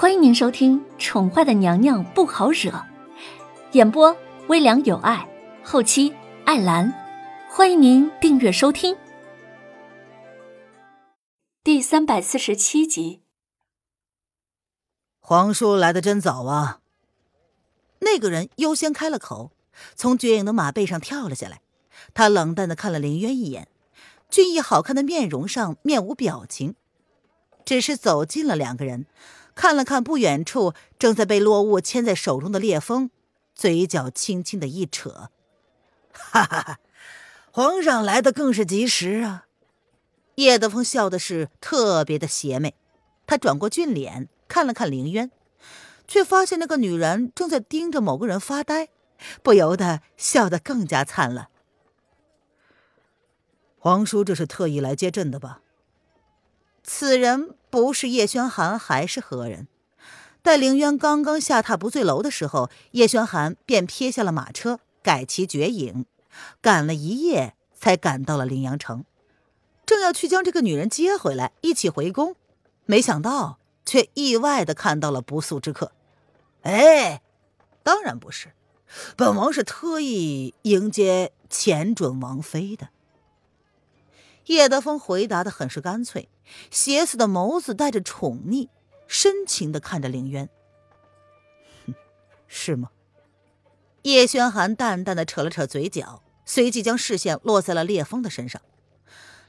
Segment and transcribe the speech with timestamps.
[0.00, 2.70] 欢迎您收听《宠坏的娘娘不好惹》，
[3.72, 5.28] 演播微凉有爱，
[5.64, 6.14] 后期
[6.44, 6.94] 艾兰。
[7.50, 8.96] 欢迎您订阅收听。
[11.64, 13.22] 第三百四十七集，
[15.18, 16.78] 皇叔来的真早啊！
[17.98, 19.50] 那个人优先开了口，
[19.96, 21.60] 从绝影的马背上跳了下来。
[22.14, 23.66] 他冷淡的看了林渊一眼，
[24.30, 26.76] 俊逸好看的面容上面无表情，
[27.64, 29.06] 只是走近了两个人。
[29.58, 33.10] 看了看不远处正在被落雾牵在手中的烈风，
[33.56, 35.30] 嘴角轻轻的一扯，
[36.12, 36.78] 哈哈哈！
[37.50, 39.46] 皇上来的更是及时啊！
[40.36, 42.76] 叶德风笑的是特别的邪魅，
[43.26, 45.32] 他转过俊脸看了看凌渊，
[46.06, 48.90] 却发现那个女人正在盯着某个人发呆，
[49.42, 51.48] 不由得笑得更加灿烂。
[53.80, 55.62] 皇叔这是特意来接朕的吧？
[56.90, 59.68] 此人不是叶轩寒还是何人？
[60.40, 66.06] 待凌渊刚刚下榻不醉楼的时候，叶轩寒便撇下了马车，改骑绝影，
[66.62, 69.04] 赶了一夜才赶到了凌阳城，
[69.84, 72.36] 正要去将这个女人接回来，一起回宫，
[72.86, 75.92] 没想到却意外的看到了不速之客。
[76.62, 77.20] 哎，
[77.82, 78.54] 当然不是，
[79.14, 82.88] 本王是特意迎接前准王妃的。
[84.48, 86.28] 叶德风回答的很是干脆，
[86.70, 88.68] 邪肆的眸子带着宠溺，
[89.06, 90.48] 深情的看着凌渊。
[91.86, 91.94] 哼，
[92.46, 92.90] 是吗？
[94.02, 98.62] 叶轩寒淡淡的扯了扯嘴角，随即将视线落在了烈风的身上。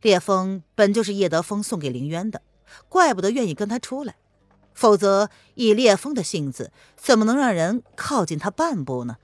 [0.00, 2.40] 烈风本就是叶德风送给凌渊的，
[2.88, 4.16] 怪不得愿意跟他出来，
[4.72, 9.18] 否则以烈风的性子，怎么能让人靠近他半步呢？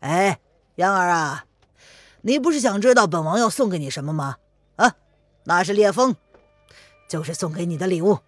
[0.00, 0.40] 哎，
[0.76, 1.46] 杨儿啊！
[2.22, 4.36] 你不是想知道本王要送给你什么吗？
[4.76, 4.94] 啊，
[5.44, 6.16] 那是烈风，
[7.08, 8.20] 就是送给你的礼物。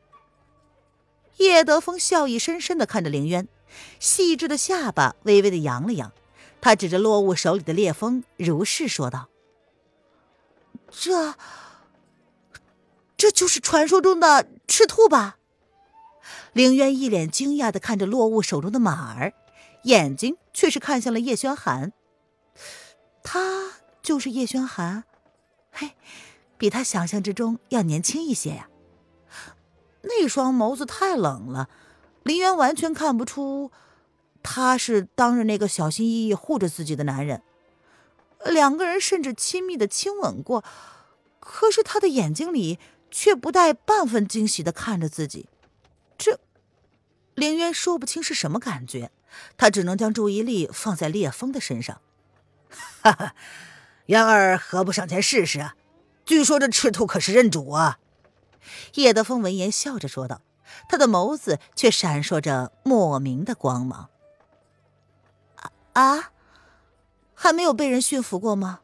[1.39, 3.49] 叶德风笑意深深的看着凌渊，
[3.99, 6.13] 细致的下巴微微的扬了扬，
[6.61, 9.29] 他指着落雾手里的烈风，如是说道
[10.91, 11.35] ：“这，
[13.17, 15.39] 这就是传说中的赤兔吧？”
[16.53, 19.35] 凌渊一脸惊讶的看着落雾手中的马儿，
[19.85, 21.93] 眼睛却是看向了叶轩寒，
[23.23, 23.71] 他。
[24.05, 25.05] 就是叶轩寒，
[25.73, 25.97] 嘿，
[26.59, 28.69] 比他想象之中要年轻一些呀。
[30.03, 31.71] 那双眸子太冷了，
[32.23, 33.73] 林渊完全看不出
[34.43, 37.43] 他是当日那个小心翼翼护着自己的男人。
[38.45, 40.63] 两个人甚至亲密的亲吻过，
[41.41, 42.79] 可是他的眼睛里
[43.11, 45.49] 却不带半分惊喜的看着自己。
[46.19, 46.39] 这，
[47.35, 49.11] 林渊说不清是什么感觉，
[49.57, 52.03] 他只能将注意力放在烈风的身上。
[53.01, 53.35] 哈哈。
[54.07, 55.75] 杨儿何不上前试试啊？
[56.25, 57.99] 据说这赤兔可是认主啊！
[58.95, 60.43] 叶德风闻言笑着说道，
[60.89, 64.11] 他的眸子却闪烁着莫名的光芒。
[65.95, 66.33] 啊！
[67.35, 68.81] 还没有被人驯服过吗？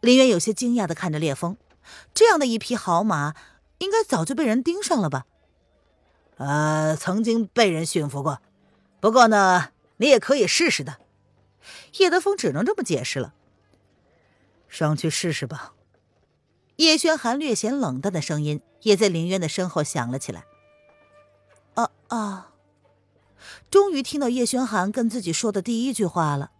[0.00, 1.56] 林渊有些惊讶的看着烈风，
[2.12, 3.34] 这样的一匹好马，
[3.78, 5.24] 应该早就被人盯上了吧？
[6.36, 8.40] 呃，曾经被人驯服过，
[9.00, 10.98] 不过呢，你也可以试试的。
[11.98, 13.34] 叶德风只能这么解释了。
[14.84, 15.72] 上去试试吧。
[16.76, 20.44] 叶轩寒略显冷淡的声音也在林渊的身后响了起来。
[21.72, 22.52] 啊啊！
[23.70, 26.50] 终于听到叶轩寒跟自己说的第一句话了，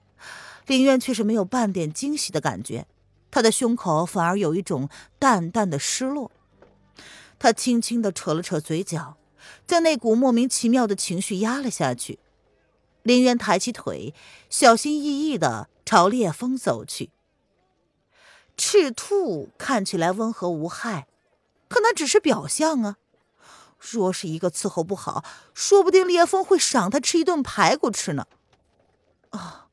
[0.66, 2.86] 林渊却是没有半点惊喜的感觉，
[3.30, 4.88] 他的胸口反而有一种
[5.18, 6.30] 淡淡的失落。
[7.38, 9.18] 他轻轻的扯了扯嘴角，
[9.66, 12.18] 将那股莫名其妙的情绪压了下去。
[13.02, 14.14] 林渊抬起腿，
[14.48, 17.10] 小心翼翼的朝烈风走去。
[18.56, 21.06] 赤兔看起来温和无害，
[21.68, 22.96] 可那只是表象啊。
[23.78, 25.22] 若是一个伺候不好，
[25.52, 28.26] 说不定烈风会赏他吃一顿排骨吃呢。
[29.30, 29.68] 啊，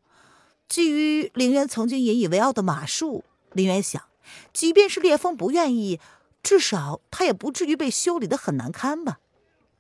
[0.68, 3.24] 基于凌渊曾经引以为傲的马术，
[3.54, 4.04] 凌渊想，
[4.52, 6.02] 即便是烈风不愿意，
[6.44, 9.20] 至少他也不至于被修理的很难堪吧。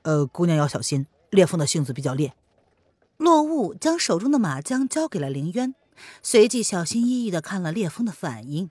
[0.03, 2.33] 呃，姑娘要小心，烈风的性子比较烈。
[3.17, 5.75] 落雾将手中的马缰交给了凌渊，
[6.21, 8.69] 随即小心翼翼的看了烈风的反应。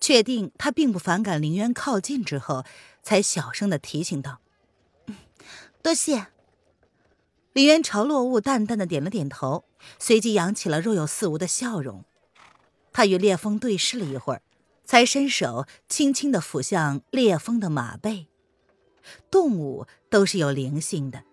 [0.00, 2.64] 确定他并不反感林渊靠近之后，
[3.02, 4.40] 才小声的提醒道
[5.82, 6.28] ：“多谢。”
[7.52, 9.64] 林渊朝落雾淡淡的点了点头，
[9.98, 12.04] 随即扬起了若有似无的笑容。
[12.92, 14.42] 他与烈风对视了一会儿，
[14.84, 18.28] 才伸手轻轻的抚向烈风的马背。
[19.30, 21.24] 动物都是有灵性的，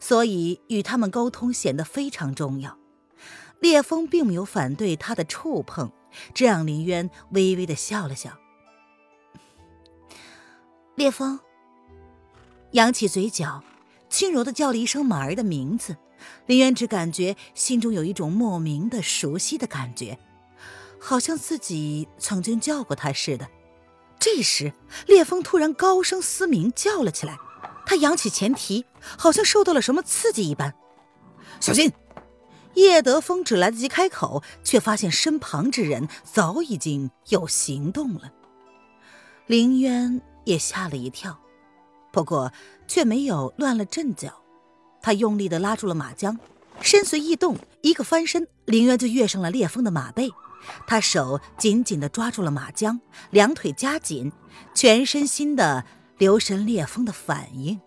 [0.00, 2.78] 所以与他们沟通显得非常重要。
[3.64, 5.90] 烈风并没有反对他的触碰。
[6.34, 8.38] 这让林渊微微的笑了笑。
[10.96, 11.40] 烈风
[12.72, 13.64] 扬起嘴角，
[14.10, 15.96] 轻柔的叫了一声马儿的名字，
[16.44, 20.18] 林渊只感觉心中有一种莫名的熟悉的感觉，
[21.00, 23.48] 好像自己曾经叫过他似的。
[24.20, 24.74] 这时，
[25.06, 27.38] 烈风突然高声嘶鸣叫了起来，
[27.86, 28.84] 他扬起前蹄，
[29.16, 30.74] 好像受到了什么刺激一般。
[31.60, 31.90] 小心！
[32.74, 38.32] 叶德风只来得及开口，却发现身旁之人早已经有行动了。
[39.46, 41.38] 林渊也吓了一跳，
[42.12, 42.52] 不过
[42.86, 44.42] 却没有乱了阵脚。
[45.02, 46.38] 他用力的拉住了马缰，
[46.80, 50.30] 身随意动，一个翻身，林渊就跃上了烈风的马背。
[50.86, 53.00] 他手紧紧的抓住了马缰，
[53.30, 54.32] 两腿夹紧，
[54.74, 55.84] 全身心的
[56.16, 57.78] 留神烈风的反应。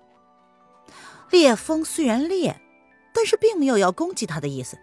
[1.31, 2.62] 烈风虽然烈，
[3.18, 4.78] 但是并没有要攻击他的意思，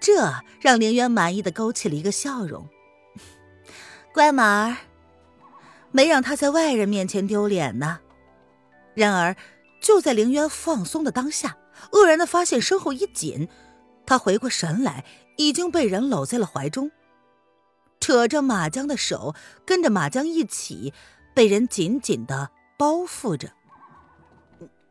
[0.00, 2.68] 这让凌渊满意的勾起了一个笑容。
[4.14, 4.76] 乖马儿。
[5.90, 7.98] 没让他在外人面前丢脸呢。
[8.94, 9.34] 然而，
[9.82, 11.56] 就在凌渊放松的当下，
[11.90, 13.48] 愕然的发现身后一紧，
[14.06, 15.04] 他回过神来，
[15.36, 16.92] 已经被人搂在了怀中，
[17.98, 19.34] 扯着马缰的手
[19.66, 20.94] 跟着马缰一起
[21.34, 23.50] 被人紧紧的包覆着。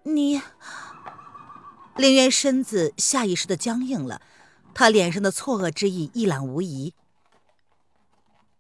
[0.04, 0.42] 你，
[2.00, 4.22] 凌渊身子下意识的僵硬了，
[4.74, 6.94] 他脸上的错愕之意一览无遗。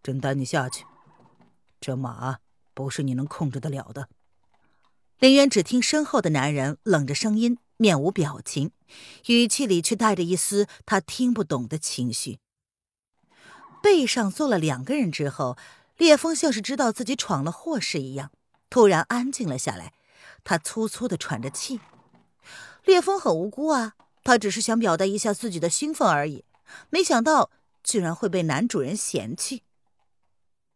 [0.04, 0.84] 朕带你下去。
[1.80, 2.40] 这马
[2.74, 4.10] 不是你能控制得了的。
[5.20, 8.72] 林渊只听身后的男人冷着声音，面无表情，
[9.28, 12.40] 语气里却带着一丝他听不懂的情绪。
[13.82, 15.58] 背上坐了两个人之后，
[15.96, 18.32] 烈风像是知道自己闯了祸事一样，
[18.70, 19.94] 突然安静了下来。
[20.44, 21.80] 他粗粗的喘着气。
[22.84, 26.46] 烈风很无辜啊，他只是想表达一下自己的兴奋而已，
[26.90, 27.52] 没想到
[27.84, 29.64] 居然会被男主人嫌弃。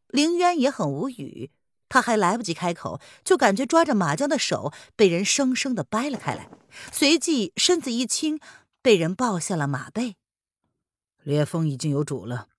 [0.07, 1.51] 凌渊也很无语，
[1.89, 6.49] 他还来不及开口，就感觉抓着马缰的手被人生生的掰了开来，
[6.91, 8.39] 随即身子一轻，
[8.81, 10.15] 被人抱下了马背。
[11.23, 12.49] 烈风已经有主了，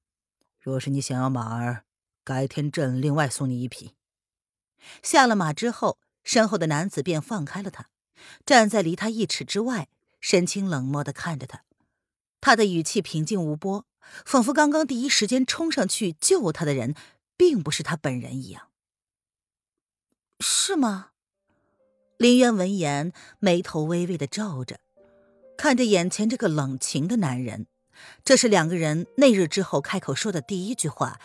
[0.58, 1.84] 若是你想要马儿，
[2.24, 3.94] 改天朕另外送你一匹。
[5.02, 7.90] 下了马之后，身后的男子便放开了他，
[8.46, 9.88] 站在离他一尺之外，
[10.20, 11.64] 神情冷漠的看着他，
[12.40, 13.86] 他的语气平静无波，
[14.24, 16.94] 仿佛刚刚第一时间冲上去救他的人。
[17.36, 18.68] 并不是他本人一样，
[20.38, 21.10] 是吗？
[22.16, 24.78] 林渊闻言，眉头微微的皱着，
[25.56, 27.66] 看着眼前这个冷情的男人，
[28.24, 31.18] 这是两个人那日之后开口说的第一句话，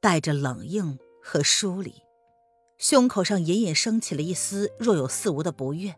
[0.00, 2.02] 带着冷硬和疏离，
[2.76, 5.96] 胸口上隐隐升起了一丝若有似无的不悦。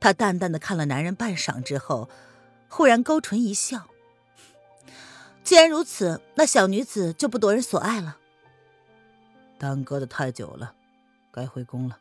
[0.00, 2.08] 他淡淡的看了男人半晌之后，
[2.68, 3.88] 忽然勾唇一笑
[5.42, 8.18] ：“既然如此，那小女子就不夺人所爱了。”
[9.58, 10.74] 耽搁的太久了，
[11.32, 11.98] 该回宫了。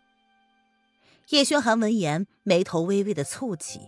[1.29, 3.81] 叶轩寒闻言，眉头微微的蹙起，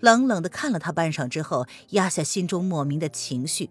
[0.00, 3.70] 冷冷的看了他半晌之后，压下心中莫名的情绪。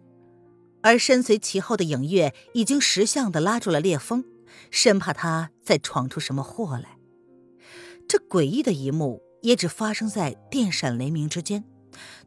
[0.82, 4.26] 而身随其后的影月已经识相的拉住了烈风，
[4.70, 6.98] 生怕他再闯出什么祸来。
[8.08, 11.64] 这诡异的一幕也只发生在电闪雷鸣之间，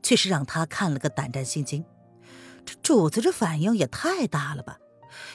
[0.02, 1.84] 却是让他看了个胆战心惊。
[2.64, 4.78] 这主子这反应也太大了吧！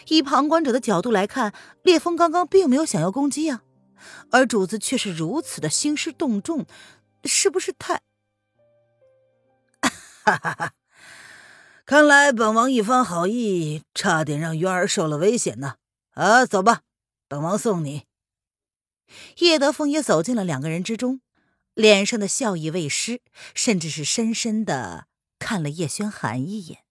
[0.07, 3.63] 以旁观者的角度来看，烈风刚刚并没有想要攻击啊，
[4.30, 6.66] 而主子却是如此的兴师动众，
[7.26, 8.02] 是不是太……
[10.23, 10.73] 哈哈哈！
[11.83, 15.78] 看来本王一番好意，差点让渊儿受了危险呢。
[16.11, 16.81] 啊，走吧，
[17.28, 18.04] 本王送你。
[19.40, 21.21] 叶德风也走进了两个人之中，
[21.73, 23.21] 脸上的笑意未失，
[23.54, 25.07] 甚至是深深的
[25.40, 26.83] 看了叶轩寒一眼，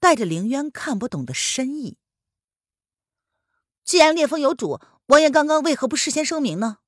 [0.00, 1.98] 带着凌渊看不懂的深意。
[3.84, 6.78] 既然烈风有主，王爷刚刚为何不事先声明呢？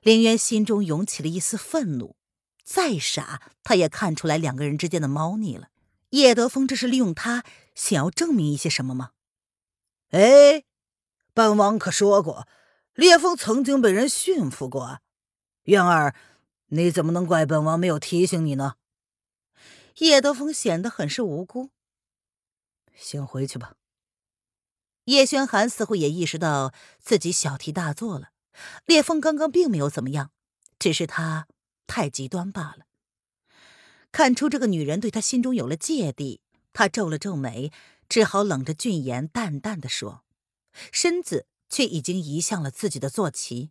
[0.00, 2.16] 凌渊心中涌起了一丝愤怒，
[2.62, 5.68] 再傻他也看出来两个人之间的猫腻了。
[6.10, 7.44] 叶德风这是利用他
[7.74, 9.10] 想要证明一些什么吗？
[10.10, 10.64] 哎，
[11.34, 12.46] 本王可说过，
[12.94, 15.00] 烈风曾经被人驯服过。
[15.64, 16.14] 渊儿，
[16.66, 18.74] 你怎么能怪本王没有提醒你呢？
[19.98, 21.70] 叶德风显得很是无辜。
[22.94, 23.74] 先回去吧。
[25.04, 28.30] 叶轩寒似乎也意识到自己小题大做了，
[28.86, 30.30] 烈风刚刚并没有怎么样，
[30.78, 31.46] 只是他
[31.86, 32.86] 太极端罢了。
[34.12, 36.40] 看出这个女人对他心中有了芥蒂，
[36.72, 37.72] 他皱了皱眉，
[38.08, 40.24] 只好冷着俊颜，淡淡的说，
[40.92, 43.70] 身子却已经移向了自己的坐骑。